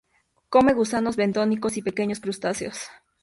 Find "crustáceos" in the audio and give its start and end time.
2.19-2.87